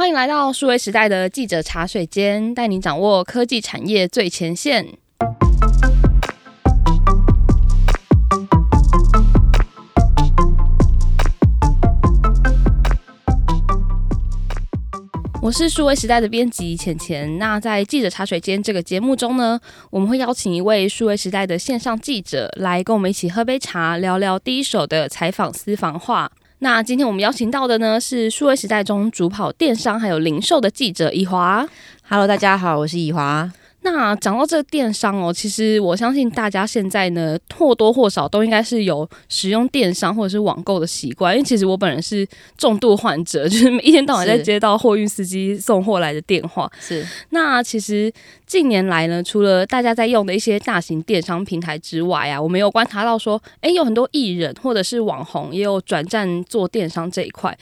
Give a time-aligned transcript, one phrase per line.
[0.00, 4.96] 欢迎来到数位时代的记者茶水间，带你掌握科技产业最前线。
[15.42, 17.36] 我是数位时代的编辑浅浅。
[17.36, 19.60] 那在记者茶水间这个节目中呢，
[19.90, 26.32] 我们会邀请一位数位时代的线上记者来跟我们一起喝杯茶，聊聊第一手的采访私房话。
[26.62, 31.66] 那今天我们邀请到的呢，是数位时代中主跑电商还有零售的记者以华。
[32.06, 33.50] Hello，大家好，我是以华。
[33.82, 42.26] 那讲到这个电商哦，其实我相信大家现在呢或多或少都应该是有使用电商或者是网购的习惯，因为其实我本人是
[42.58, 46.70] 重度患者，就是每一天到晚在接到货运司机送货来的电话。
[46.78, 47.04] 是。
[47.30, 48.12] 那其实
[48.46, 57.56] 近年来呢，除了大家在用的一些大型电商平台之外啊，我们有观察到说，哎，有很多艺人或者是网红也有转战做电商这一块。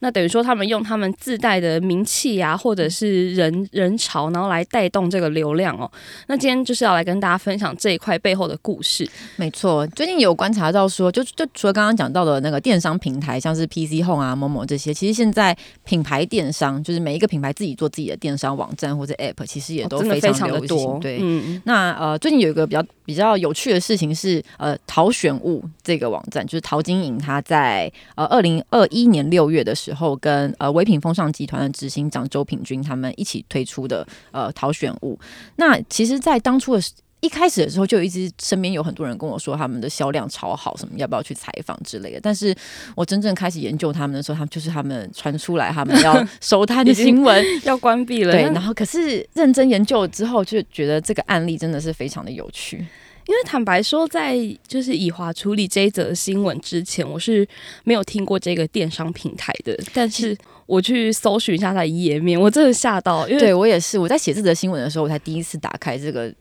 [0.00, 5.90] 那等于说，他们用他们自带的名气啊，或者是人人潮，然后来带动这个流量哦。
[6.26, 9.08] 那今天就是要来跟大家分享这一块背后的故事。
[9.36, 20.76] 没错，最近有观察到说，就就除了刚刚讲到的那个电商平台，像是 PC Home 啊、某某这些，其实现在品牌电商，就是每一个品牌自己做自己的电商网站或者 App，其实也都非常流行。
[20.76, 29.88] 哦、对，嗯、那呃，最近有一个比较比较有趣的事情是，呃，淘选物这个网站，就是淘金营，它在呃二零二一年六月的时候。
[29.88, 35.18] 之后跟呃唯品风尚集团的执行长周品君他们一起推出的呃淘选物，
[35.56, 36.82] 那其实，在当初的
[37.20, 42.20] 一开始的时候，就一直身边有很多人跟我说他们的销量超好，什么要不要去采访之类的。
[42.22, 42.54] 但是
[42.94, 48.32] 我真正开始研究他们的时候，他们就是他们传出来他们要 收摊的新闻要关闭了。
[48.32, 52.86] 对，然后可是认真研究了之后，就觉得这个案例真的是非常的有趣。
[53.28, 57.46] 因为坦白说，在就是以华处理这一则新闻之前，我是
[57.84, 59.78] 没有听过这个电商平台的。
[59.92, 63.28] 但是我去搜寻一下它的页面，我真的吓到。
[63.28, 66.32] 因为对我也是，我在写这则新闻的时候，我才第一次打开这个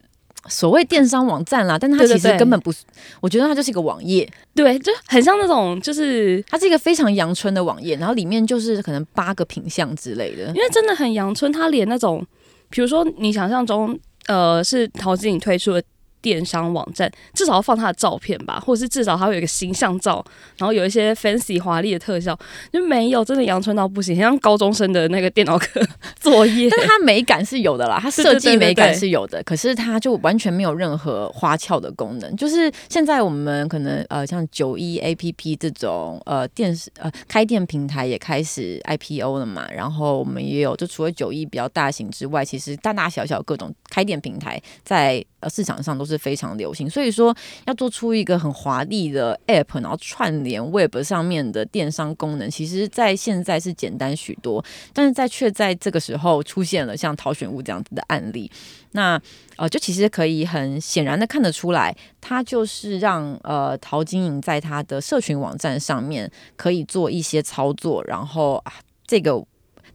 [0.47, 1.77] 所谓电商网站啦。
[1.77, 4.25] 但它其实根本不是，对对对，我觉得它就是一个网页，
[4.55, 10.45] 对，就很像那种，就是它是一个非常阳春的网页，然后里面就是可能八个品相之类的。
[10.55, 12.25] 因为真的很阳春，它连那种，
[12.69, 15.83] 比如说你想象中，呃，是陶晶莹推出的。
[16.27, 20.23] 电商网站至少要放他的照片吧，或者是至少他会有一个形象照，
[20.57, 22.37] 然后有一些 fancy 华丽的特效，
[22.71, 25.81] 就没有真的阳春到不行，像高中生的那个电脑课
[26.19, 26.69] 作业。
[26.69, 32.35] 但是它美感是有的啦，它设计美感是有的，可是它就完全没有任何花俏的功能。
[32.35, 46.17] 就是现在我们可能呃像九一 APP 这种呃电视呃开店平台也开始 IPO 了嘛，然后我们也有，就除了九一比较大型之外，其实大大小小各种开店平台在呃市场上都是。
[46.17, 47.33] 非常流行，所以说
[47.67, 58.51] 要做出一个很华丽的 App，然后串联 Web 上面的电商功能，其实，在现在是简单许多，但是在却在这个时候出现了像淘选物这样子的案例，
[58.93, 59.21] 那
[59.57, 68.73] 呃，就其实可以很显然的看得出来，它就是让呃淘金营在它的社群网站上面可以做一些操作，然后啊
[69.05, 69.45] 这个。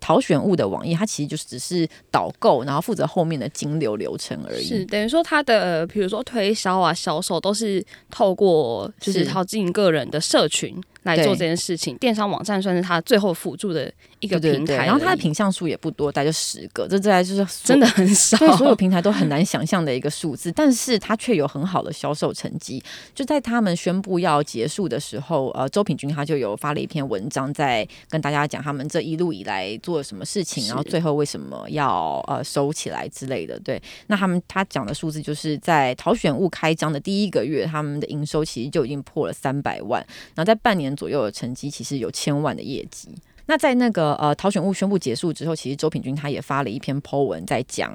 [0.03, 4.65] 淘选物的网页，它其实就是只是导购，然后负责后面的金流流程而已。
[4.67, 10.79] 是等于说，它的比如说推销啊、销售都是透过就是淘金营个人的社群。
[11.03, 22.81] 来做这件事情，电商网站算是他最后辅助的一个平台，然后它的品项数也不多，大概就十个，这这就是真的很 少，所有平台都很难想象的一个数字，但是它却有很好的销售成绩。
[23.15, 33.59] 就在他们宣布要结束的时候，呃，周品君他就有发了一篇文章，在跟大家讲他们这一路以来做了什么事情，然后最后为什么要呃收起来之类的。
[33.59, 40.01] 对，那他们他讲的数字就是在淘选物开张的第一个月，他们的营收其实就已经破了三百万，
[40.37, 40.92] 然后在半年。
[40.97, 43.09] 左右的成绩其实有千万的业绩。
[43.47, 47.93] 那在那个呃淘选物宣布结束之后，其实周品君他也发了一篇 po 文，在讲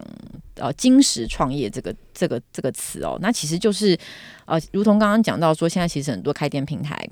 [0.55, 3.17] 呃金石创业这个这个这个词哦。
[3.21, 3.97] 那其实就是
[4.45, 7.09] 呃，如同刚刚讲到说，现在其实很多开店平台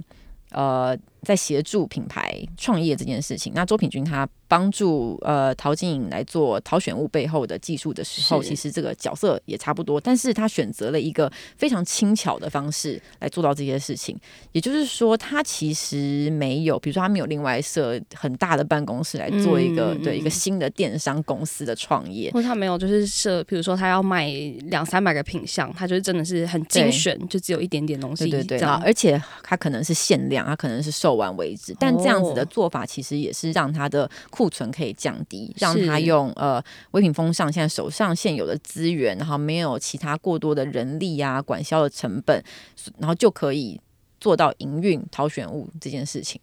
[0.52, 3.52] 呃在协助品牌创业这件事情。
[3.54, 4.26] 那周品君他。
[4.48, 14.16] 帮助呃陶晶莹来做淘选物背后的技术的时候，其实这个角色也差不多，但是他选择了一个非常轻巧的方式来做到这些事情。
[14.52, 24.30] 也就是说，他其实没有，比如说他没有另外设很大的办公室来做一个、嗯、对一个新的电商公司的创业，或者他没有就是设，比如说他要卖
[24.66, 31.76] 两三百个品项，他就是真的是很精选，就只有一点点东西，对对对，而且他可能是限量，他可能是售完为止。
[31.80, 34.10] 但这样子的做法其实也是让他的。
[34.30, 42.44] 库存可以降低，让他用呃唯品风尚现在手上现有的资源，然后没有其他过多的人力啊、管销的成本，
[42.98, 43.80] 然后就可以
[44.20, 46.42] 做到营运淘选物这件事情。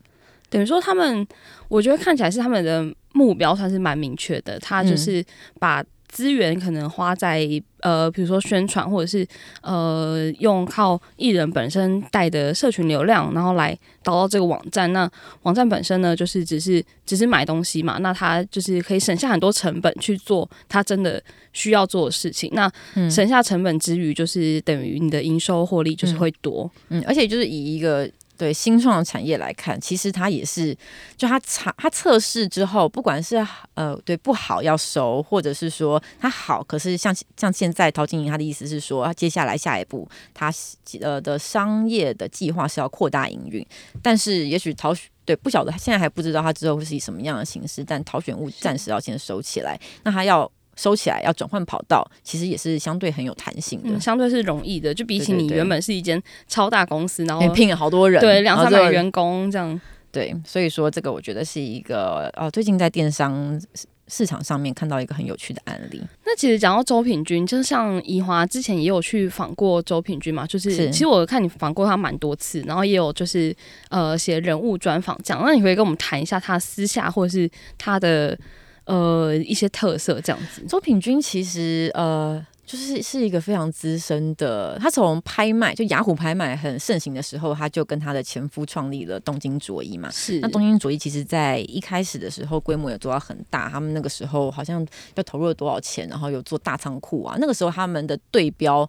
[0.48, 1.26] 等于说他们，
[1.68, 5.22] 我觉得看起来是他们的目标算是蛮明确的，他就是
[5.58, 5.84] 把。
[6.12, 7.48] 资源可能花在
[7.80, 9.26] 呃，比如说宣传，或者是
[9.62, 14.92] 呃，用靠艺人本身带的社群流量，然后来导到这个网站。
[14.92, 15.10] 那
[15.42, 21.20] 网站本身呢，就是只是只是买东西嘛，那他就是可以省下很多成本去做他真的
[21.54, 22.50] 需要做的事情。
[22.52, 22.70] 那
[23.10, 26.70] 省下成本之余，就是等于你的营收获利就是会多。
[26.90, 28.08] 嗯，嗯，而且就是以一个。
[28.36, 30.76] 对新创产业来看，其实它也是，
[31.16, 33.36] 就它测它测试之后，不管是
[33.74, 40.52] 呃对不好要收，或者是说它好，可是像像现在陶晶莹他的意思是说，接下来下一步他
[41.00, 43.64] 呃的商业的计划是要扩大营运，
[44.02, 44.94] 但是也许陶
[45.24, 50.50] 对不晓得现在还不知道他之后会是以什么样的形式，但陶选物暂时要先收起来，那他要。
[50.76, 54.92] 收起来要转换跑道，其实也是相对很有弹性的，嗯，相对是容易的。
[54.94, 59.78] 就比起你原本是一间超大公司，然后聘了好多人，对两三百员工这样。
[60.10, 63.60] 对，所以说这个我觉得是一个哦，最近在电商
[64.08, 66.02] 市场上面看到一个很有趣的案例。
[66.24, 73.54] 那其实讲到周品君，就像怡华之前也有去访过周品君嘛，就是，是其实我看你访过他蛮多次，然后也有就是
[73.88, 75.42] 呃写人物专访这样。
[75.46, 78.38] 那你可以跟我们谈一下他私下或者是他的。
[78.84, 80.62] 呃，一些特色这样子。
[80.66, 84.78] 周品君其实呃，就是是一个非常资深的。
[84.80, 90.10] 他从拍卖，就雅虎拍卖很盛行的时候，他就跟他的前夫创立了东京卓一嘛。
[90.10, 90.40] 是。
[90.40, 94.84] 那东京卓一其实在一开始的时候规模也做到很大，他们那个时候好像
[95.14, 97.36] 要投入了多少钱，然后有做大仓库啊。
[97.38, 98.88] 那个时候他们的对标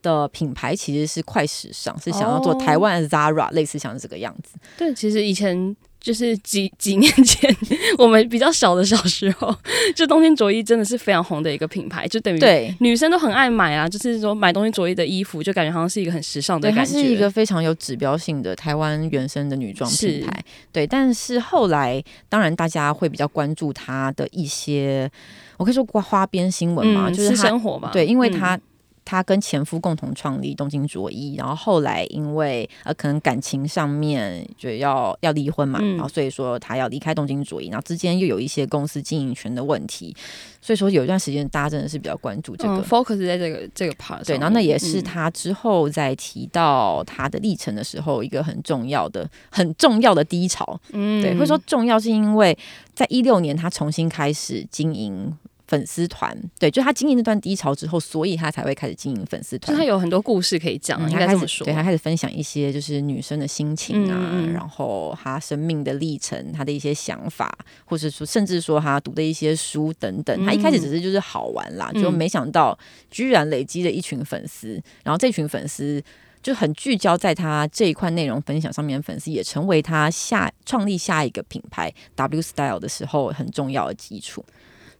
[0.00, 4.58] 的品牌其实是快时尚，是想要做台湾的 Zara，类似像这个样子。
[4.78, 5.76] 对，其实以前。
[6.06, 7.52] 就是几几年前，
[7.98, 9.52] 我们比较小的小时候，
[9.92, 13.88] 就东京着衣真的是非常红的一个品牌，就等于对女生都很爱买啊。
[13.88, 16.92] 就是说买东京着衣的衣服，就感觉好像是一个很时尚的感觉。
[16.94, 20.44] 它是一个非常有指标性的台湾原生的女装品牌。
[20.70, 25.10] 对，但是后来当然大家会比较关注它的一些，
[25.56, 27.90] 我可以说花花边新闻嘛，嗯、就是生活嘛。
[27.92, 28.54] 对，因为它。
[28.54, 28.60] 嗯
[29.06, 40.14] 她跟前夫共同创立东京卓一，然后后来因为呃可能感情上面就要要离婚嘛，嗯、然后所以说她要离开东京卓一，然后之间又有一些公司经营权的问题，
[40.60, 52.58] 所以说有一段时间大家真的是比较关注这个、嗯、focus 在这个这个 part 对，然后那也是她之后在提到她的历程的时候一个很重要的很重要的低潮，嗯，对，会说重要是因为
[52.92, 55.32] 在一六年她重新开始经营。
[55.68, 59.74] 粉丝团对，就他经营那段低潮之后，所以他才会开始经营粉丝团。
[59.74, 61.64] 就他有很多故事可以讲，嗯、应该这么说。
[61.64, 70.46] 对，他开始分享一些就是女生的心情啊，嗯、然后他生命的历程，他的一些想法，或者说甚至说他读的一些书等等。
[70.46, 72.78] 他一开始只是就是好玩啦，嗯、就没想到
[73.10, 76.02] 居然累积了一群粉丝，然后这群粉丝
[76.42, 84.44] 就很聚焦在他这一块内容分享上面，粉丝也成为他下创立下一个品牌 W Style 的时候很重要的基础。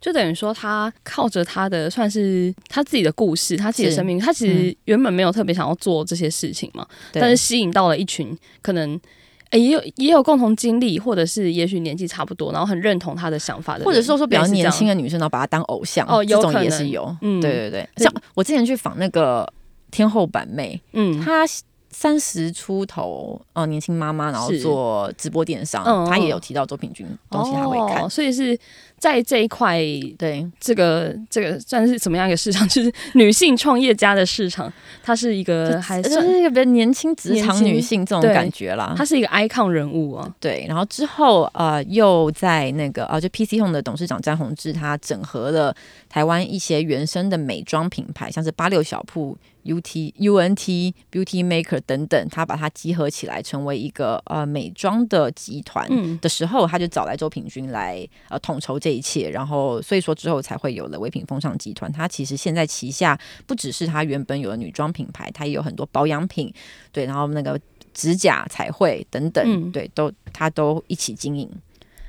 [0.00, 8.98] 就等于说，他靠着他的算是他自己的故事，他自己的生命，他其实原本没有特别想要做这些事情嘛，嗯、但是吸引到了一群可能、
[9.50, 19.50] 欸、也有也有共同经历，或者是也许年纪差不多，然后很认同他的想法的，或者说说比较年轻的女生，然后把他当偶像哦，有这种也是有，嗯，对对对，像我之前去访那个
[19.90, 21.44] 天后版妹，嗯，她。
[21.88, 28.58] 三十出头哦，年轻妈妈，然后做直播电商，嗯、她也有提到周品君东西，她会看、哦，所以是
[28.98, 29.78] 在这一块，
[30.18, 32.66] 对这个这个算是什么样一个市场？
[32.68, 38.94] 就是女性创业家的市场，它是一个还算是一个比较年轻职场女性这种感觉啦。
[38.96, 40.64] 她是一个 icon 人物啊，对。
[40.66, 45.74] 然后之后呃，又在那个啊，就 PC Home 的董事长詹宏志，他整合了
[46.08, 49.36] 台湾一些原生的美妆品牌，像是八六小铺。
[49.66, 55.88] U T U N T Beauty Maker 等等，他把它集合起来成为一个呃美妆的集团
[56.20, 61.90] 的时候，他就找来周平君来呃统筹这一切，然后所以说之后才会有了唯品风尚集团。
[61.90, 66.54] 它其实现在旗下不只是它原本有的女装品牌，它也有很多保养品，
[66.92, 67.60] 对，然后那个
[67.92, 71.50] 指甲彩绘等等，嗯、对，都它都一起经营。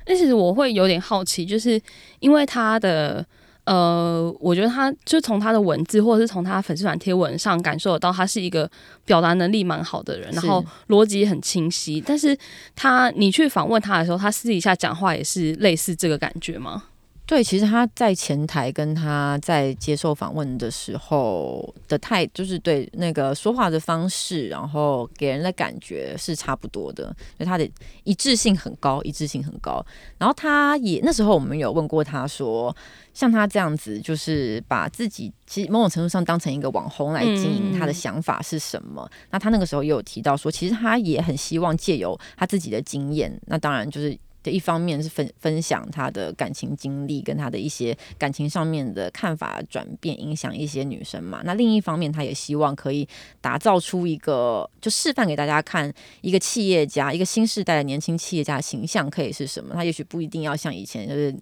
[0.04, 1.82] 但其实我会有点好奇，就是
[2.20, 3.26] 因为它的。
[3.68, 8.70] 呃，我觉得他就从他的文字，或者是从他粉丝团贴文上感受得到，他是一个
[9.04, 12.02] 表达能力蛮好的人，然后逻辑很清晰。
[12.04, 12.34] 但是
[12.74, 16.84] 他，你去访问他的时候，他私底下讲话也是类似这个感觉吗？
[17.28, 27.70] 对，其实他在前台跟他在接受访问的时候的态，就是对那个说话的方式，然后给人的感觉是差不多的，就他的
[28.04, 29.84] 一致性很高，一致性很高。
[30.16, 32.74] 然后他也那时候我们有问过他说，
[33.12, 39.06] 像他这样子，就是把自己其实某种程度上当成一个网红来经营，他的想法是什么？
[39.12, 44.18] 嗯、那他那个时候也有提到说，其实他也很希望借由他自己的经验，那当然就是。
[44.42, 51.42] 的一方面是分分享他的感情经历，跟他的一些感情上面的看法转变，影响一些女生嘛。
[51.44, 53.06] 那另一方面，他也希望可以
[53.40, 59.74] 打造出一个，就示范给大家看，一个企业家，一个新时代的年轻企业家的形象可以是什么。
[59.74, 61.34] 他也许不一定要像以前，就是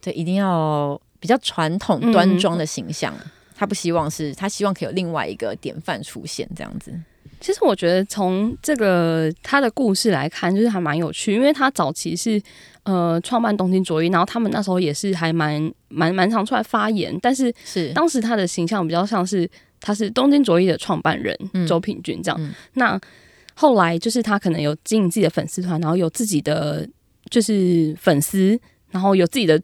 [0.00, 3.14] 对，一定要比较传统端庄的形象。
[3.18, 6.92] 嗯、他不希望是，他希望可以有另外一个典范出现，这样子。
[7.40, 12.40] 其实我觉得从这个他的故事来看，就是还蛮有趣，因为他早期是
[12.84, 19.48] 呃创办东京卓一，然后他们那时候也是还蛮蛮蛮常出来发言，但是是当时他的形象比较像是
[19.80, 22.36] 他是东京卓一的创办人周品君这样。
[22.40, 23.00] 嗯、那
[23.54, 26.88] 后来就是他可能有经营自己的粉丝团，然后有自己的
[27.30, 28.58] 就是粉丝，
[28.90, 29.58] 然后有自己的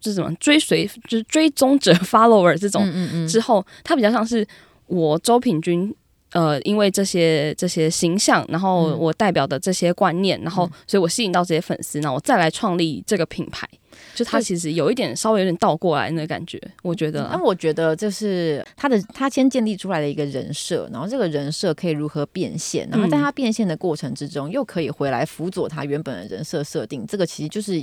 [0.00, 4.46] 就是什么追随 就是追踪者 follower 这种，嗯嗯嗯之后他比较像是
[4.86, 5.94] 我周品均。
[6.32, 13.66] 呃，因为这些这些形象，然后我代表的这些观念，嗯、然后所以我吸引到这些粉丝，那我再来创立这个品牌，
[14.14, 17.30] 就他其实有一点稍微有点倒过来那个感觉，我觉得。
[17.32, 27.82] 那我觉得就是他的他先建立出来的一个人设，然后这个人设可以如何变现，然后在他变现的过程之中，又可以回来辅佐他原本的人设设定，这个其实就是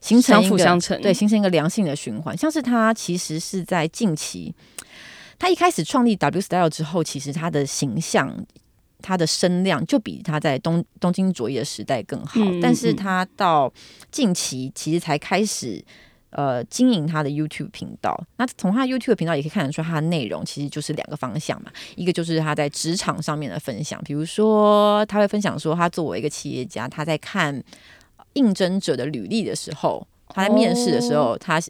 [0.00, 2.36] 形成一个相辅相成，对，形成一个良性的循环。
[2.36, 4.52] 像是他其实是在近期。
[5.44, 8.34] 他一开始创立 W Style 之后，其实他的形象、
[9.02, 12.40] 他的声量就比他在东东京卓一的时代更好。
[12.40, 13.70] 嗯嗯嗯，但是他到
[14.10, 15.84] 近期其实才开始
[16.30, 18.18] 呃经营他的 YouTube 频道。
[18.38, 21.70] 那从他 YouTube 频道也可以看得出，他的内容其实就是两个方向嘛。
[21.94, 27.62] 一个就是他在职场上面的分享，比如说他会分享说，他作为一个企业家，他在看
[28.32, 31.60] 应征者的履历的时候，他在面试的时候，哦、他。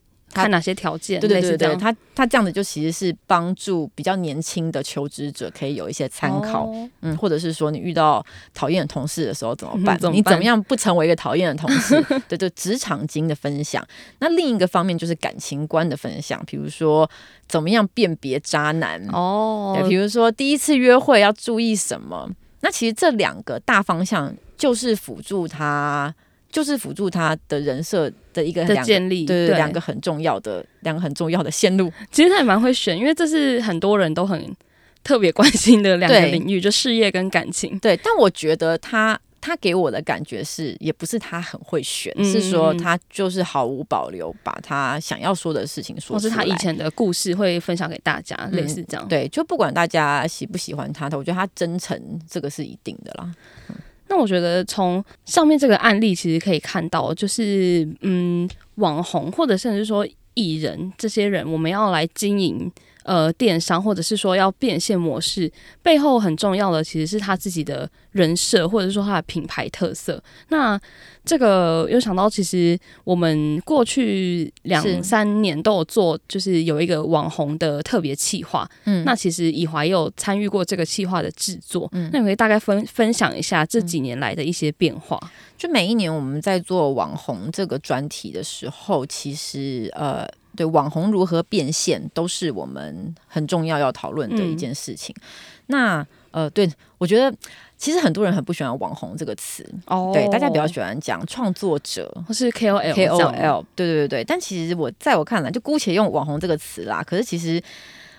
[0.42, 1.20] 看哪些条件？
[1.20, 9.96] 对对对对，他他这样子就其实是帮助比较年轻的求职者可以有一些参考，哦、嗯，或者是说你遇到讨厌的同事的时候怎么办？
[9.96, 10.16] 嗯、怎么办？
[10.18, 12.02] 你怎么样不成为一个讨厌的同事？
[12.28, 13.86] 对 对，职场经的分享。
[14.18, 17.08] 那另一个方面就是感情观的分享，比如说
[17.48, 22.28] 怎么样辨别渣男哦，对，比如说第一次约会要注意什么？
[22.60, 26.14] 那其实这两个大方向就是辅助他。
[26.54, 31.92] 就是辅助他的人设的一个的建立，对对，两个很重要的两个很重要的线路。
[32.12, 34.54] 其实他也蛮会选，因为这是很多人都很
[35.02, 37.76] 特别关心的两个领域，就事业跟感情。
[37.80, 49.08] 对，但我觉得他他给我的感觉是，也不是他很会选，嗯、是说他就是毫无保留把他想要说的事情说出来，或是他以前的故事会分享给大家，嗯、类似这样。
[49.08, 53.34] 对，就不管大家喜不喜欢他，我觉得他真诚这个是一定的啦。
[53.70, 53.74] 嗯
[54.08, 62.70] 那我觉得从上面这个案例其实可以看到，就是嗯，网红或者甚至说艺人这些人，我们要来经营。
[63.04, 65.50] 呃，电商或者是说要变现模式
[65.82, 70.22] 背后很重要的，其实是他自己的人设，或者是说他的品牌特色。
[70.48, 70.80] 那
[71.24, 78.68] 这个又想到，其实我们过去两三年都有做，就是有一个网红的特别企划。
[78.84, 81.88] 嗯，那其实以华也有参与过这个企划的制作。
[81.92, 85.18] 嗯，那你可以大概分分享一下这几年来的一些变化。
[85.56, 90.26] 就每一年我们在做网红这个专题的时候，其实呃。
[90.56, 95.14] 对，网红如何变现，都是我们很重要要讨论的一件事情。
[95.18, 95.22] 嗯、
[95.66, 97.36] 那呃，对我觉得
[97.76, 104.24] 其实很多人很不喜欢“网红”这个词，哦，对，大家比较喜欢讲创作者或是 KOL、KOL，对对对对。
[104.24, 107.02] 但其实我在我看来，就姑且用“网红”这个词啦。
[107.06, 107.62] 可是其实，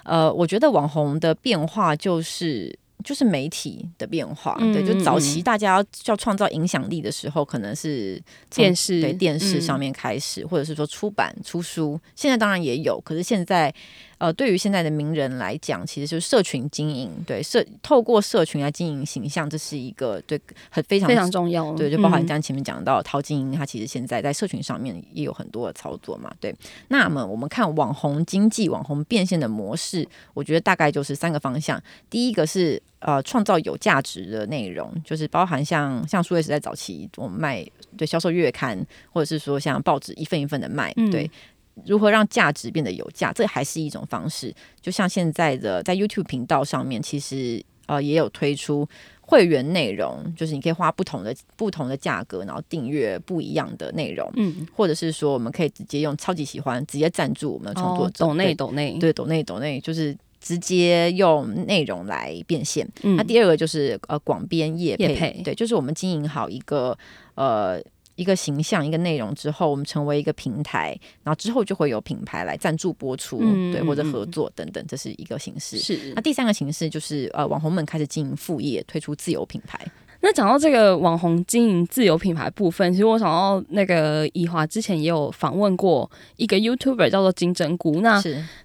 [0.04, 2.78] 呃，我觉得网红的变化就是。
[3.06, 13.74] 就是媒体的变化，嗯、对，就早期大家要要创造影响力的时候，可能是电视对电视上面开始，嗯、或者是说出版出书，现在当然也有，可是现在。
[14.18, 21.74] 呃，对于现在的名人来讲，其实就是社群经营，对社透过社群来经营形象，这是一个对很非常非常重要。
[21.74, 26.34] 对，就包含像前面讲到陶晶莹，她其实现在在社群上面也有很多的操作嘛。
[26.40, 26.56] 对，
[26.88, 31.82] 那么我们看网红经济、网红变现的模式，我觉得大概就是三个方向。
[32.10, 37.66] 第一个是呃，创造有价值的内容，就是包含像像数位时代早期我们卖
[37.98, 41.30] 对销售月刊，或者是说像报纸一份一份的卖，对。
[41.78, 43.34] 嗯如何让价值变得有价？
[43.34, 44.54] 这还是一种方式。
[44.82, 48.88] 就像现在的在 YouTube 频道上面，其实呃也有推出
[49.20, 62.88] 会员内容，就是你可以花不同的不同的价格，然后订阅不一样的内容，嗯，或者是说我们可以直接用超级喜欢直接赞助我们的创作者，抖内抖内，对，抖内抖内就是直接用内容来变现。
[63.04, 66.98] 嗯、那第二个就是呃广编业配，对，就是我们经营好一个
[67.36, 67.82] 呃。
[68.16, 75.78] 一个形象，一个内容之后，我们成为一个平台，然后之后就会有品牌来赞助播出，嗯、对，或者合作等等，这是一个形式。
[75.78, 79.80] 是，那第三个形式就是呃，网红们开始经营副业，推出自有品牌。
[80.22, 88.00] 那讲到这个网红经营自由品牌部分，其实我想到那个宜华之前也有访问过一个 YouTuber 叫做金针菇。
[88.02, 88.20] 那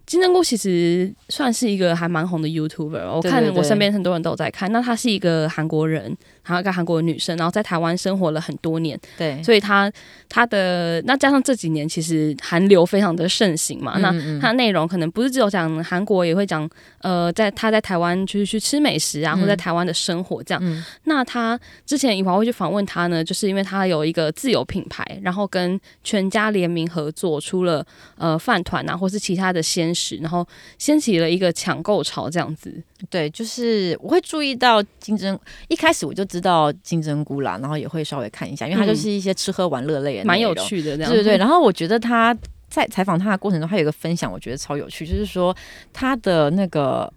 [0.07, 4.73] 金针菇其实算是一个还蛮红的 YouTuber，我看我身边很多人都有在看。
[4.73, 6.16] 那他是一个韩国人。
[6.50, 9.90] 然后一个韩国的女生，然后在台湾生活了很多年，对，所以她
[10.28, 16.69] 她的那加上这几年其实韩流非常的盛行嘛，嗯嗯，那她内容可能不是只有讲韩国，也会讲
[17.02, 20.61] 呃，在她在台湾就是去吃美食啊，或在台湾的生活这样。
[20.64, 27.87] 嗯、那她之前以华会去访问她呢，就是因为她有一个自有品牌，然后跟全家联名合作出了
[28.19, 30.45] 呃饭团啊，或是其他的鲜食，然后
[30.78, 32.75] 掀起了一个抢购潮这样子。
[33.09, 35.38] 对，就是我会注意到金针，
[35.69, 41.11] 一开始我就知道金针菇啦，然后也会稍微看一下，因为它就是一些吃喝玩乐类的，蛮、嗯、有趣的这样。
[41.11, 42.37] 对对对，然后我觉得他
[42.68, 45.56] 在采访他的过程中，他有一个分享，我觉得超有趣，就是说
[45.92, 47.12] 他的那个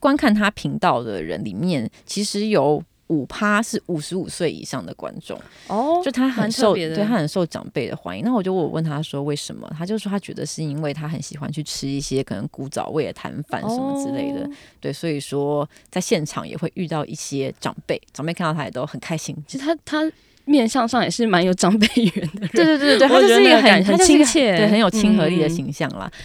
[0.00, 2.82] 观看他频道的人里面，其实有。
[3.12, 8.24] 五趴是五十五岁以上的观众哦，就他很受，对他很受长辈的欢迎。
[8.24, 14.50] 那我就我问他说为什么，他就说他觉得是因为他很喜欢去吃一些可能古早味的摊贩什么之类的，哦、
[14.80, 19.36] 对，所以说在现场也会遇到一些长辈，长辈看到他也都很开心。
[19.46, 20.10] 其实他他
[20.46, 26.10] 面相上也是蛮有长辈缘的，对对对对， 他就是一个很很亲切，对，很有亲和力的形象啦。
[26.10, 26.18] 嗯、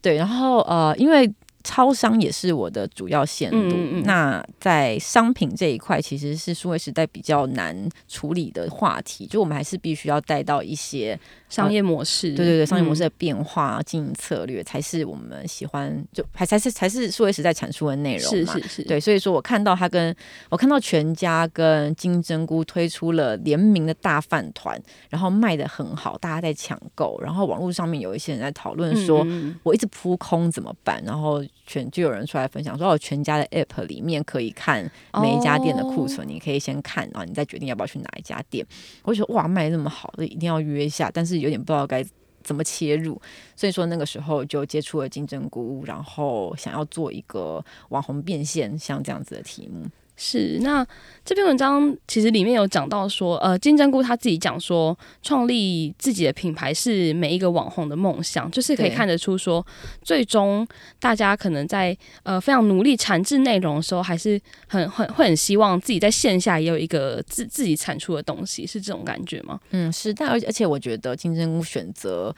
[0.00, 1.30] 对，然后呃，因为。
[1.62, 3.58] 超商也是我的主要线路。
[3.58, 11.18] 嗯嗯，那在商品这一块，其实是数位时代比较难处理的话题，就我们还是必须要带到一些。
[11.50, 18.54] 商业模式，对对对，商业模式的变化、嗯、经营策略才是我们喜欢，就还才是才是数位时代产出的内容嘛。
[18.54, 20.14] 是是是，对，所以说我看到他跟
[20.48, 31.02] 我看到全家跟金针菇推出了联名的大饭团，然后卖的很好，大家在抢购，然后网络上面有一些人在讨论说，嗯、我一直扑空怎么办？
[31.04, 34.88] 然后全就有人出来分享说，哦，全家的 app 里面可以看
[35.20, 38.64] 每一家店的库存，哦、你可以先看，然后你再决定要不要去哪一家店。
[39.02, 41.40] 我就说哇，卖得那么好，一定要约一下，但是。
[41.40, 42.04] 有点不知道该
[42.42, 43.18] 怎么切入，
[43.56, 49.86] 所以说那个时候就接触了金针菇，然后想要做一个网红变现，像这样子的题目。
[50.22, 50.86] 是，那
[51.24, 59.66] 这篇文章其实里面有讲到说，呃，金针菇他自己讲说，创立自己的品牌是每一个网红的梦想，就是可以看得出说，
[60.02, 69.58] 最终大家可能在呃非常努力产制内容的时候，还是很很会很希望自己在线下也有一个自自己产出的东西，是这种感觉吗？
[69.70, 72.36] 嗯，是，但而而且我觉得金针菇选择。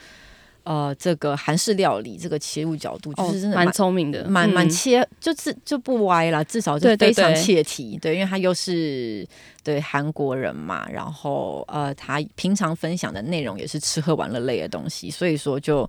[0.64, 7.98] 呃，这个韩式料理这个切入角度就是真的蛮聪、哦、明的，蛮蛮切，嗯、就是就不歪啦，至少就非常切题。
[8.00, 9.26] 对，因为他又是
[9.64, 15.88] 对韩国人嘛，然后呃，他平常分享的内容也是吃喝玩乐类的东西，所以说就。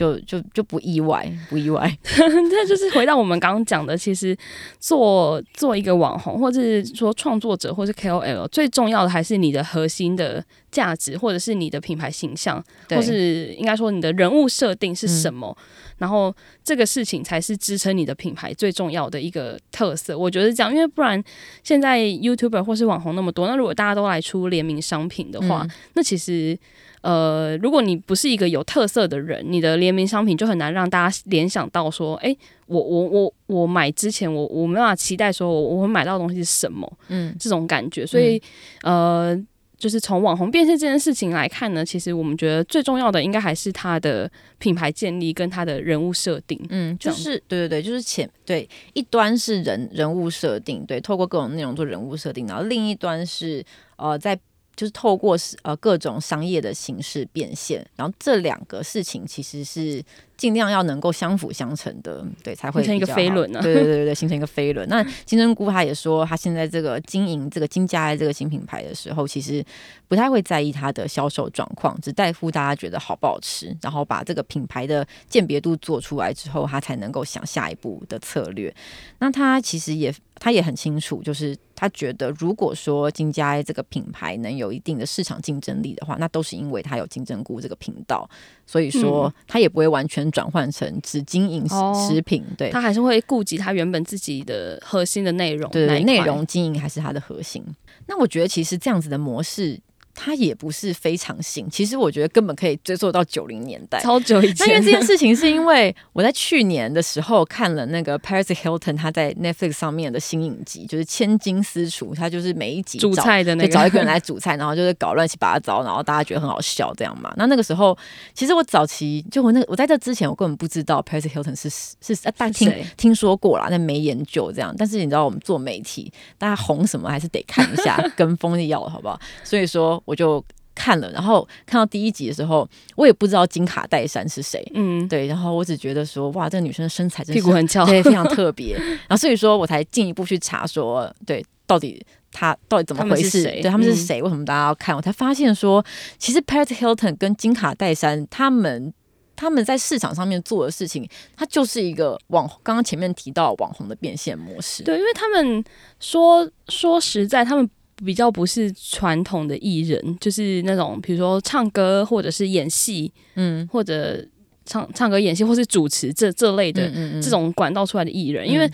[0.00, 1.94] 就就就不意外，不意外。
[2.16, 4.34] 那就是回到我们刚刚讲的，其实
[4.78, 15.54] 做做一个网红，或者是说创作者，或是 KOL，最重要的还是你的核心的价值，或者是你的品牌形象，或是应该说你的人物设定是什么。
[15.60, 15.64] 嗯、
[15.98, 16.34] 然后
[16.64, 20.16] 这个事情才是支撑你的品牌最重要的一个特色。
[20.16, 21.22] 我觉得这样，因为不然
[21.62, 26.58] 现在 YouTuber 或是网红那么多，那如果大家都来出联名商品的话，嗯、那其实。
[27.02, 38.06] 呃，如果你不是一个有特色的人，你的联名商品就很难让大家联想到说，哎、欸，我我我我买之前我我没办法期待说我我会买到的东西是什么，嗯，这种感觉。
[38.06, 38.36] 所以，
[38.82, 38.94] 嗯、
[39.34, 39.46] 呃，
[39.78, 53.64] 就是从网红变现这件事情来看呢，其实我们觉得最重要的应该还是他的品牌建立跟他的人物设定，嗯，就是对对对，就是前对一端是人人物设定，对，透过各种内容做人物设定，然后另一端是
[53.96, 54.38] 呃在。
[54.80, 60.02] 就是透过呃各种商业的形式变现，然后这两个事情其实是
[60.40, 63.60] 尽量要能够相辅相成的，对，才会形成一个飞轮呢。
[63.60, 64.88] 对对对对，形成一个飞轮。
[64.88, 69.62] 那 金针菇他也说，他现在这个经营这个金家爱这个新品牌的时候，其实
[70.08, 78.74] 不太会在意它的销售状况，只在乎大家觉得好不好吃，然后把这个品牌的鉴别度做出来之后，他才能够想下一步的策略。
[79.18, 81.54] 那他其实也他也很清楚，就是。
[81.80, 88.28] 他觉得如果说金家这个品牌能有一定的市场竞争力的话，那都是因为他有金针菇这个频道，
[88.66, 97.64] 所以说他也不会完全转换成只经营食品，嗯、对，他还是会顾及他原本自己的核心的内容，对，内容经营还是他的核心。
[98.06, 99.78] 那我觉得其实这样子的模式。
[100.14, 104.66] 它也不是非常新，其实我觉得根本可以追溯到九零年代，超久以前。
[104.66, 117.32] 那因为这件事情是因为我在去年的时候看了那个 Paris Hilton 他在 Netflix 上面的新影集，就是《千金私厨》，他就是每一集煮菜的那个，找一个人来煮菜， 然后就是搞乱七八糟，然后大家觉得很好笑这样嘛。
[117.36, 117.96] 那那个时候，
[118.34, 121.70] 其实我早期就我那个我在这之前，我根本不知道 Paris Hilton 是
[122.00, 122.14] 是
[122.52, 124.74] 听听说过啦，但没研究这样。
[124.76, 129.18] 但是你知道我们做媒体，大家红什么还是得看一下，跟风的要好不好？
[129.44, 130.44] 所以说我就。
[130.72, 138.76] 看了，然后看到第一集的时候，我也不知道金卡戴珊是谁，嗯，对，然后我只觉得说，哇，这个女生的身材真是屁股很翘，对，非常特别。
[139.06, 143.44] 然后所以说我才进一步去查说，对，到底她到底怎么回事？
[143.44, 144.20] 他对他们是谁？
[144.20, 144.96] 嗯、为什么大家要看？
[144.96, 145.84] 我才发现说，
[146.16, 148.94] 其实 Paris Hilton 跟金卡戴珊他们
[149.36, 154.82] 他们在市场上面做的事情，它就是一个网，刚刚前面提到网红的变现模式。
[154.82, 155.62] 对，因为他们
[155.98, 157.68] 说说实在，他们。
[158.04, 164.24] 比较不是传统的艺人，就是那种比如说唱歌或者是演戏，嗯，或者
[164.64, 168.70] 唱唱歌、演戏或是主持这这类的这种管道出来的艺人，因为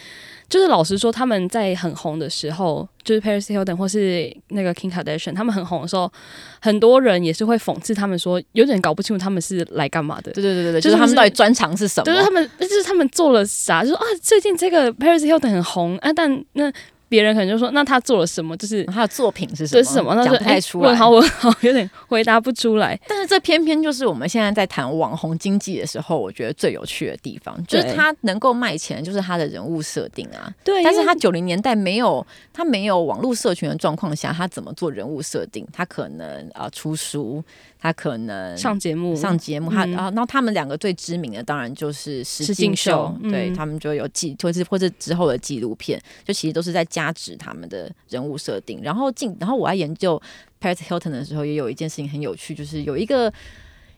[0.48, 6.12] 就是老实说，他们在很红的时候，就是 Paris Hilton 或是那个 Kim Kardashian，他们很红的时候，
[6.60, 10.30] 很多人也是会讽刺他们说，有点搞不清楚他们是来干嘛的。
[10.32, 12.04] 对对对对，就是他们到底专长是什么？
[12.04, 13.82] 就是他们，就是他们做了啥？
[13.82, 16.72] 就说啊，最近这个 Paris Hilton 很红啊，但那。
[17.08, 18.56] 别人可能就说：“那他做了什么？
[18.56, 19.84] 就是他的作品是什么？
[19.84, 20.88] 是什么？”那讲不太出来。
[20.88, 22.98] 问好问好，有点回答不出来。
[23.06, 30.52] 但是这偏偏就是我们现在在谈网红经济的时候，我觉得最有趣的地方，就是他能够卖钱，就是他的人物设定啊。
[30.64, 30.82] 对。
[30.82, 35.66] 但是他九零年代没有他没有网络社群的状况下，他怎么做人物设定？
[35.72, 37.42] 他可能啊、呃、出书。
[37.78, 48.80] 他可能上节目，上节目，他啊，那他们两个最知名的当然就是《石敬秀》，对他们就有记，或是或是之后的纪录片，就其实都是在加持他们的人物设定。
[48.82, 50.20] 然后进，然后我在研究
[50.60, 53.32] Paris Hilton 的时候，也有一件事情很有趣，就是有一个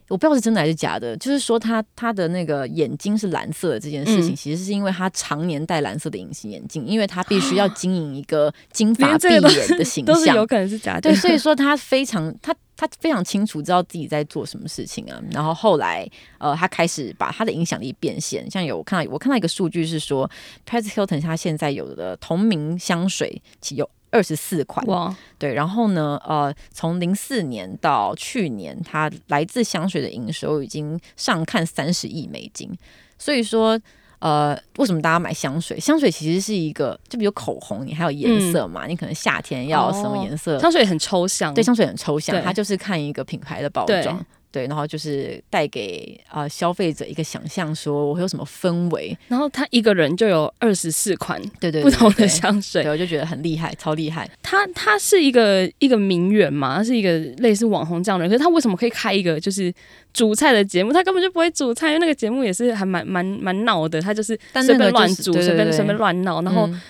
[0.09, 11.01] 我不知道是真的还是假的，就是说他他的那个眼睛是蓝色的这件事情，其实是因为他常年戴蓝色的隐形眼镜，因为他必须要经营一个金发碧眼的形象， 都是有可能是假的。
[11.01, 12.53] 对，所以说他非常他。
[12.81, 18.49] 他非常清楚知道自己在做什么事情啊，然后后来，呃，他开始把他的影响力变现。
[18.49, 20.31] 像有我看到，我看到一个数据是说
[20.65, 25.53] ，Paris Hilton 他现在有的同名香水其有二十四款，哇，对。
[25.53, 32.69] 然后呢，呃，从零四年到去年，它来自香水的营收已经上看三十亿美金，
[33.17, 33.79] 所以说。
[34.19, 35.79] 呃，为什么大家买香水？
[35.79, 38.85] 香水其实是一个，就比如口红，你还有颜色嘛？
[38.85, 40.57] 嗯、你可能夏天要什么颜色？
[40.57, 44.25] 哦、香水很抽象，对，香水很抽象，它就是看一个品牌的包装。
[44.51, 49.15] 对，然后就是带给啊、呃、消费者一个想象，说我会有什么氛围。
[49.27, 54.29] 然后他一个人就有二十四款，对对，不同的香水，对，我就觉得很厉害，超厉害。
[54.41, 59.73] 他他是一个一个名媛嘛，他是一个类似网红这样的人，可是他为什么可以开一个就是
[60.13, 60.91] 煮菜的节目？
[60.91, 66.67] 他根本就不会煮菜，因为那个节目也是还蛮蛮蛮闹的，他就是随便乱煮，随便随便乱闹，然后。
[66.67, 66.81] 嗯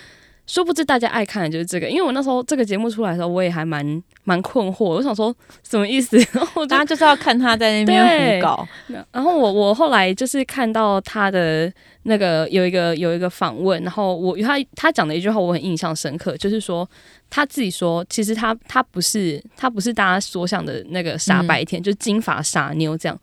[0.49, 4.85] 殊不知大家爱看的就是这个，因为我那时候这个节目出来的时候，我也还蛮蛮困惑。
[4.85, 6.17] 我想说什么意思？
[6.33, 8.67] 然后大家就是要看他在那边胡搞。
[9.11, 11.71] 然后我我后来就是看到他的
[12.03, 16.89] 那个有一个有一个访问，然后我他他讲的一句话我很印象深刻，就是说
[17.29, 23.15] 他自己说，其实他他不是他不是大家所想的那个傻白甜，嗯、就是金发傻妞这样。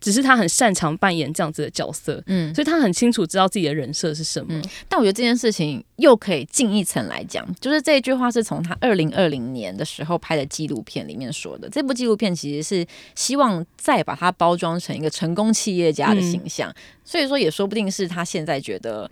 [0.00, 4.46] 只是他很擅长扮演这样子的角色，嗯，所以他很清楚知道自己的人设是什么。
[4.50, 11.68] 嗯，但我觉得这件事情又可以进一层来讲，就是这一句话是从他二零二零年的时候拍的纪录片里面说的。
[11.68, 19.10] 这部纪录片其实是希望再把它包装成一个成功企业家的形象，嗯，所以说也说不定是他现在觉得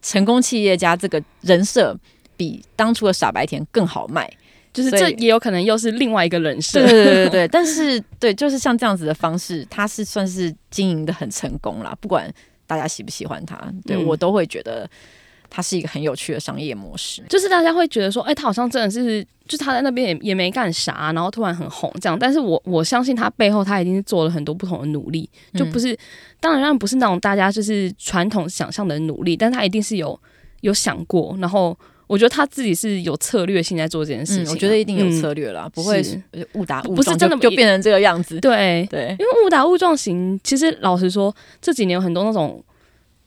[0.00, 1.96] 成功企业家这个人设
[2.36, 4.32] 比当初的傻白甜更好卖。
[4.74, 7.48] 就是这也有可能又是另外一个人设，对对对对。
[7.48, 11.96] 但是对，就是像这样子的方式，他是算是经营的很成功啦。
[12.00, 12.28] 不管
[12.66, 13.56] 大家喜不喜欢他，
[13.86, 14.90] 对、嗯、我都会觉得
[15.48, 17.22] 他是一个很有趣的商业模式。
[17.28, 22.18] 就是大家会觉得说，哎、欸，他好像真的是，就是他在那边也也没干啥，然后突然很红这样。
[22.18, 25.98] 但是我我相信他背后他一定是做了很多不同的努力，就不是、嗯、
[26.40, 30.20] 当然不是那种大家就是传统想象的努力，但他一定是有
[30.62, 31.78] 有想过，然后。
[32.06, 34.48] 我觉得他自己是有策略性在做这件事情、啊。
[34.48, 36.02] 嗯，我觉得一定有策略啦，嗯、不会
[36.52, 38.38] 误打误撞，不是真的就变成这个样子。
[38.40, 42.62] 对对，因为误打误撞型，其实老实说，这几年有很多那种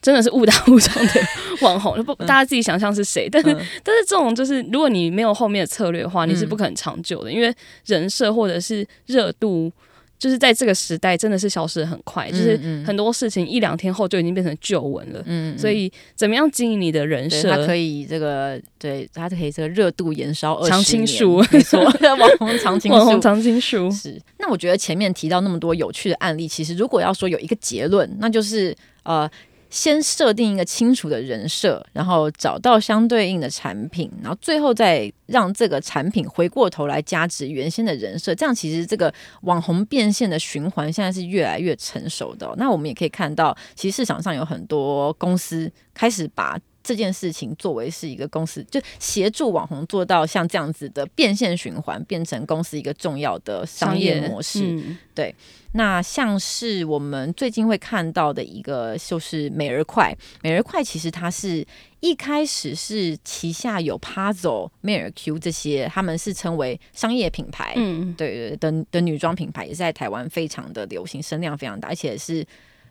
[0.01, 1.13] 真的是误打误撞的
[1.61, 3.27] 网红，不，大家自己想象是谁？
[3.29, 7.53] 但是，嗯、但是这种就是，如果你没有后面的策略的话，你是不可能长久的，嗯、因为
[7.85, 9.71] 人设或者是热度，
[10.19, 15.21] 就是在这个时代真的是消失的很快，嗯、就是很多事情一两天后就已经变成旧闻了。
[15.25, 17.49] 嗯，所以怎么样经营你的人设？
[17.49, 21.79] 它可以这个，对，它可以这个热度延烧长青树，没错，
[22.19, 24.19] 网红长青树，网红长青树是。
[24.39, 29.29] 那我觉得前面提到那么多有趣的案例，其实如果要说有一个结论，那就是呃。
[29.69, 38.33] 先设定一个清楚的人设，然后找到相对应的产品，然后最后再让这个产品回过头来加值原先的人设。
[38.33, 42.51] 这样其实这个网红变现的循环现在是越来越成熟的。
[42.57, 54.61] 那我们也可以看到，其实市场上有很多公司开始把这件事情作为是一个公司，就协助网红做到像这样子的变现循环，变成公司一个重要的商业模式。
[54.63, 55.35] 嗯、对，
[55.73, 60.17] 那像是我们最近会看到的一个，就是美而快。
[60.41, 61.65] 美而快其实它是
[61.99, 72.47] 一开始是旗下有 Puzzle、美尔 Q 这些，他们是称为商业品牌，嗯，对对的的女装品牌，也是在台湾非常的流行，声量非常大，而且是。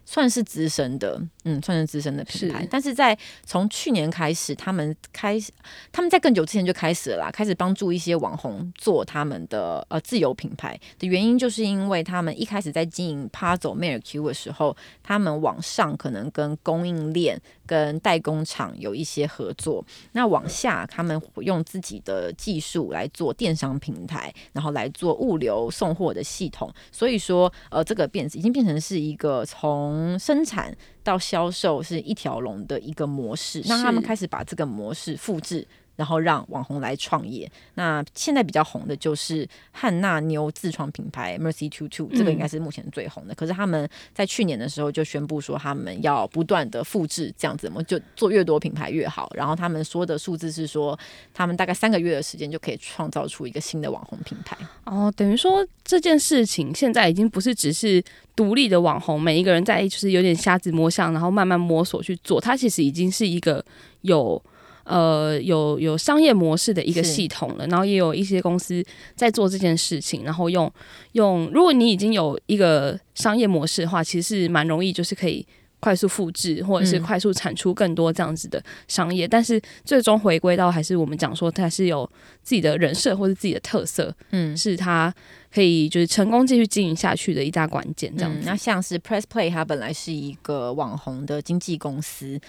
[0.07, 5.53] 算是资深的，嗯，算是资深的品牌，是但是在从去年开始，他们开始，
[5.91, 35.67] 他们在更久之前就开始了啦，开始帮助一些网红做他们的呃自有品牌的原因，就是因为他们一开始在经营 Puzzle、美尔 Q 的时候，他们往上可能跟供应链、跟代工厂有一些合作，那往下他们用自己的技术来做电商平台，然后来做物流送货的系统，所以说呃这个变已经变成是一个从从生产到销售是一条龙的一个模式，那他们开始把这个模式复制。
[35.97, 37.51] 然后让网红来创业。
[37.75, 43.33] 那现在比较红的就是汉娜妞自创品牌 Mercy Two Two，这个应该是目前最红的。
[43.33, 49.31] 嗯、可是他们在去年的时候就宣布说，他们要不断的复制这样子，我们就做越多品牌越好。
[49.35, 50.99] 然后他们说的数字是说，
[51.35, 54.57] 他们大概三个月的时间就可以创造出一个新的网红品牌。
[54.85, 58.03] 哦，等于说这件事情现在已经不是只是
[58.35, 63.65] 独立的网红，每一个人在就是有点瞎子摸象，然后慢慢摸索去做，它其实已经是一个
[64.03, 64.43] 有。
[64.87, 68.81] 呃，有有商业模式的一个系统了，然后也有一些公司
[69.17, 70.73] 在做这件事情，然后用
[71.13, 75.45] 用，如果你已经有一个商业模式的话，其实是蛮容易，就是可以
[75.81, 79.27] 快速复制或者是快速产出更多这样子的商业。
[79.27, 82.09] 嗯、但是最终回归到还是我们讲说，它是有
[82.45, 85.13] 自己的人设或者自己的特色，嗯，是它
[85.53, 88.17] 可以就是成功继续经营下去的一大关键。
[88.17, 92.41] 这样子、嗯，那像是 Press Play，它本来是一个网红的经纪公司。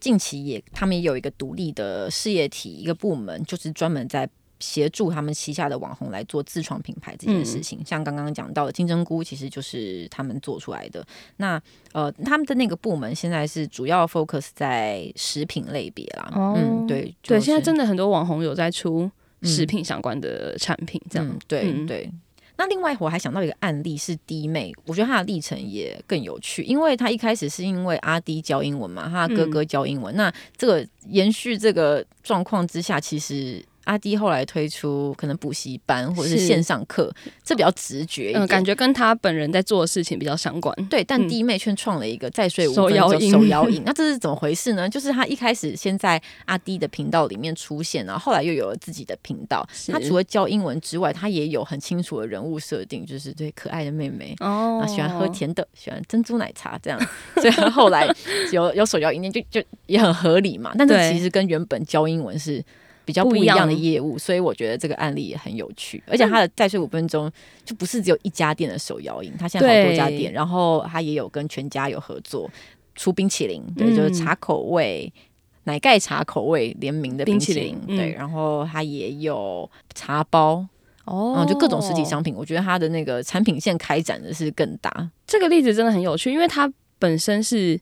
[0.00, 4.28] 近期也，他们也有一个独立的事业体，一个部门，就是专门在
[4.60, 7.78] 协助他们旗下的网红来做自创品牌这件事情。
[7.78, 11.06] 嗯、像刚刚讲到的金针菇，其实就是他们做出来的。
[11.36, 11.60] 那
[11.92, 16.32] 呃，他们的那个部门现在是主要 focus 在食品类别啦。
[16.34, 19.08] 哦，嗯，对，对，现在真的很多网红有在出
[19.42, 22.10] 食品相关的产品，这样，嗯、对、嗯、对。
[22.58, 33.64] 那另外，我还想到一个案例是弟妹，我觉得她的历程也更有趣，因为她一开始是因为阿弟教英文嘛，她哥哥教英文，嗯、那这个延续这个状况之下，其实。
[33.88, 37.10] 阿迪后来推出可能补习班或者是线上课，
[37.42, 40.86] 这比较直觉，嗯，感觉跟他本人在做的事情比较相关。
[40.90, 44.86] 对，但弟妹却创了一个再睡五分钟手摇影，那这是怎么回事呢？
[44.86, 49.66] 就是他一开始先在阿迪的频道里面出现，然后后来又有了自己的频道。
[49.72, 57.00] 是他除了教英文之外，他也有很清楚的人物设定，就是对可爱的妹妹哦，喜欢喝甜的，喜欢珍珠奶茶这样。
[57.40, 58.06] 所以他后来
[58.52, 60.74] 有有手摇影店，就就也很合理嘛。
[60.76, 62.62] 但是其实跟原本教英文是。
[63.08, 66.02] 比较不一样的业务，所以我觉得这个案例也很有趣。
[66.06, 67.32] 而且它的再睡五分钟
[67.64, 72.50] 就不是只有一家店的手摇饮，它现在好多家店，然后它也有跟全家有合作
[72.94, 75.20] 出冰淇淋，对，就是茶口味、嗯、
[75.64, 80.62] 奶盖茶口味联名的冰淇淋，淇淋对，然后它也有茶包
[81.06, 82.34] 哦、嗯，就各种实体商品。
[82.34, 85.10] 我觉得它的那个产品线开展的是更大。
[85.26, 87.80] 这个例子真的很有趣，因为它本身是。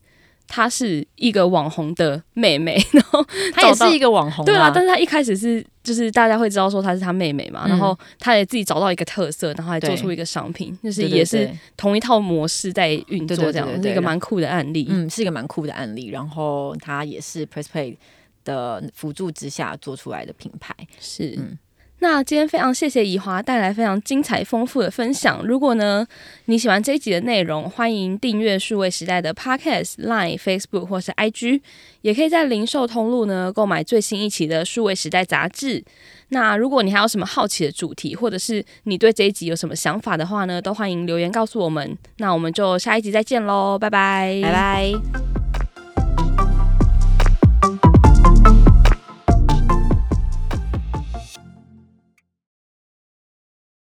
[0.48, 4.70] 她是一个网红的妹妹， 然后她也是一个网红，对啊。
[4.74, 14.86] 但是她一开始是，就是大家会知道说她是她妹妹嘛，嗯、然后她也自己找到一个特色，然后还做出一个商品，就是也是同一套模式在运作，这样是一个蛮酷的案例。
[14.88, 16.08] 嗯，是一个蛮酷的案例。
[16.08, 17.96] 然后她也是 Press Play
[18.44, 21.58] 的辅助之下做出来的品牌，是嗯。
[21.98, 25.42] 那今天非常谢谢怡华带来非常精彩丰富的分享。
[25.44, 26.06] 如果呢
[26.44, 31.60] 你喜欢这一集的内容，欢迎订阅数位时代的 Podcast、Line、Facebook 或是 IG，
[32.02, 35.82] 也可以在零售通路呢购买最新一期的数位时代杂志。
[36.28, 41.96] 那如果你还有什么好奇的主题，或者是你对这一集有什么想法的话呢，都欢迎留言告诉我们。
[42.18, 45.45] 那我们就下一集再见喽，拜拜，拜拜。